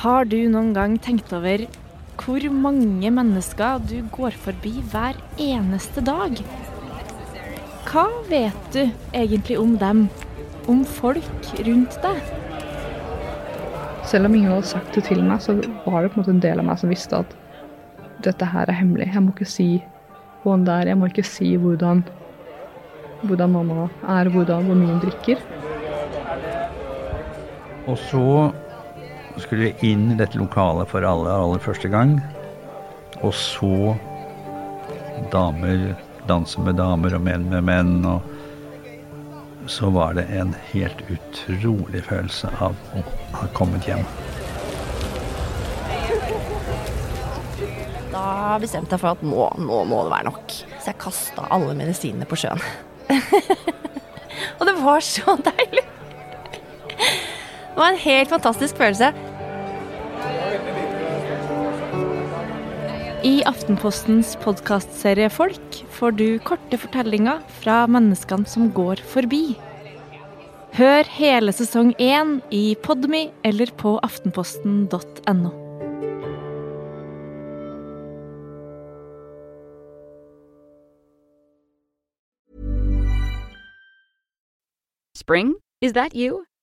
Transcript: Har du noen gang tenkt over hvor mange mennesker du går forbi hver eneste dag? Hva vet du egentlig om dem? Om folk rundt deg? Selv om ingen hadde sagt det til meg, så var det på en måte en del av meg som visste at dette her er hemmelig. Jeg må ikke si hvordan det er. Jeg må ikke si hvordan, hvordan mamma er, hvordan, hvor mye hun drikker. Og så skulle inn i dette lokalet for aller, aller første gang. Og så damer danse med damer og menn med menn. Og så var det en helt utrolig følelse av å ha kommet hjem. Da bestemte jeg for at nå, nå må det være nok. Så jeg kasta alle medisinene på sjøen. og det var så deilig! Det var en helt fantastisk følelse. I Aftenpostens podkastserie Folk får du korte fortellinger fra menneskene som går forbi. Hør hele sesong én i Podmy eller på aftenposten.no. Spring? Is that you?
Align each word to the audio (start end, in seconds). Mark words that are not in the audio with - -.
Har 0.00 0.24
du 0.24 0.38
noen 0.48 0.70
gang 0.72 0.94
tenkt 1.04 1.28
over 1.36 1.66
hvor 2.22 2.44
mange 2.56 3.10
mennesker 3.12 3.82
du 3.84 3.98
går 4.14 4.32
forbi 4.46 4.70
hver 4.92 5.18
eneste 5.36 6.00
dag? 6.06 6.38
Hva 7.90 8.06
vet 8.30 8.70
du 8.72 8.80
egentlig 9.12 9.58
om 9.60 9.74
dem? 9.82 10.06
Om 10.72 10.86
folk 10.88 11.50
rundt 11.66 11.98
deg? 12.00 12.30
Selv 14.08 14.30
om 14.30 14.38
ingen 14.38 14.54
hadde 14.54 14.70
sagt 14.70 14.96
det 14.96 15.04
til 15.10 15.20
meg, 15.20 15.44
så 15.44 15.58
var 15.58 16.00
det 16.00 16.14
på 16.14 16.16
en 16.16 16.22
måte 16.22 16.32
en 16.32 16.40
del 16.46 16.64
av 16.64 16.68
meg 16.70 16.80
som 16.80 16.94
visste 16.94 17.20
at 17.20 17.36
dette 18.24 18.48
her 18.54 18.72
er 18.72 18.80
hemmelig. 18.80 19.10
Jeg 19.12 19.26
må 19.26 19.36
ikke 19.36 19.50
si 19.52 19.68
hvordan 20.46 20.64
det 20.64 20.78
er. 20.78 20.92
Jeg 20.94 21.00
må 21.02 21.12
ikke 21.12 21.26
si 21.28 21.50
hvordan, 21.60 22.00
hvordan 23.28 23.52
mamma 23.58 23.90
er, 24.16 24.32
hvordan, 24.32 24.64
hvor 24.64 24.80
mye 24.80 24.96
hun 24.96 25.04
drikker. 25.04 25.44
Og 27.84 28.00
så 28.08 28.26
skulle 29.38 29.72
inn 29.86 30.12
i 30.12 30.18
dette 30.18 30.38
lokalet 30.38 30.90
for 30.90 31.06
aller, 31.06 31.30
aller 31.30 31.62
første 31.62 31.88
gang. 31.92 32.18
Og 33.20 33.34
så 33.36 33.94
damer 35.32 35.92
danse 36.28 36.60
med 36.60 36.78
damer 36.78 37.14
og 37.16 37.24
menn 37.24 37.48
med 37.52 37.66
menn. 37.66 37.94
Og 38.08 39.68
så 39.70 39.90
var 39.92 40.16
det 40.18 40.26
en 40.34 40.54
helt 40.72 41.02
utrolig 41.12 42.02
følelse 42.06 42.50
av 42.64 42.76
å 42.96 43.04
ha 43.36 43.48
kommet 43.56 43.86
hjem. 43.88 44.04
Da 48.10 48.56
bestemte 48.58 48.96
jeg 48.96 49.02
for 49.02 49.14
at 49.14 49.22
nå, 49.22 49.46
nå 49.62 49.84
må 49.86 50.02
det 50.06 50.14
være 50.14 50.30
nok. 50.30 50.56
Så 50.80 50.90
jeg 50.90 51.00
kasta 51.02 51.46
alle 51.54 51.76
medisinene 51.78 52.26
på 52.28 52.38
sjøen. 52.40 52.62
og 54.58 54.66
det 54.66 54.76
var 54.82 55.06
så 55.06 55.38
deilig! 55.46 55.89
Det 57.80 57.86
var 57.86 57.94
en 57.94 57.98
helt 57.98 58.28
fantastisk 58.28 58.76
følelse. 58.76 59.06
I 63.24 63.40
Aftenpostens 63.48 64.34
podkastserie 64.42 65.30
Folk 65.32 65.78
får 65.96 66.12
du 66.18 66.26
korte 66.44 66.76
fortellinger 66.76 67.40
fra 67.62 67.86
menneskene 67.88 68.44
som 68.44 68.68
går 68.76 69.00
forbi. 69.14 69.56
Hør 70.76 71.08
hele 71.16 71.56
sesong 71.56 71.94
én 71.96 72.42
i 72.52 72.76
Podmy 72.84 73.30
eller 73.48 73.72
på 73.80 73.96
aftenposten.no. 74.04 75.54
Spring? 85.16 85.56
Is 85.80 85.96
that 85.96 86.12
you? 86.12 86.44